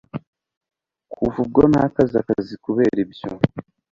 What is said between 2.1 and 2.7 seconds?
akazi